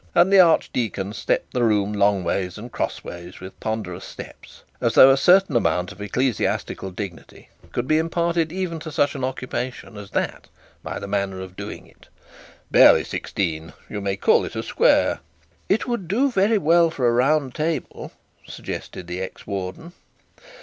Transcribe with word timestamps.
and 0.15 0.33
the 0.33 0.39
archdeacon 0.39 1.13
stepped 1.13 1.53
the 1.53 1.61
room 1.61 1.93
long 1.93 2.23
ways 2.23 2.57
and 2.57 2.71
cross 2.71 3.03
ways 3.03 3.39
with 3.39 3.59
ponderous 3.59 4.03
steps, 4.03 4.63
as 4.81 4.95
though 4.95 5.11
a 5.11 5.15
certain 5.15 5.55
amount 5.55 5.91
of 5.91 6.01
ecclesiastical 6.01 6.89
dignity 6.89 7.49
could 7.71 7.87
be 7.87 7.99
imparted 7.99 8.51
even 8.51 8.79
to 8.79 8.91
such 8.91 9.13
an 9.13 9.23
occupation 9.23 9.97
as 9.97 10.09
that 10.09 10.47
by 10.81 10.97
the 10.97 11.05
manner 11.05 11.39
of 11.39 11.55
doing 11.55 11.85
it. 11.85 12.07
'Barely 12.71 13.03
sixteen; 13.03 13.73
you 13.87 14.01
may 14.01 14.17
call 14.17 14.43
it 14.43 14.55
a 14.55 14.63
square.' 14.63 15.19
'It 15.69 15.87
would 15.87 16.07
do 16.07 16.31
very 16.31 16.57
well 16.57 16.89
for 16.89 17.07
a 17.07 17.11
round 17.13 17.53
table,' 17.53 18.11
suggested 18.47 19.05
the 19.05 19.21
ex 19.21 19.45
warden. 19.45 19.93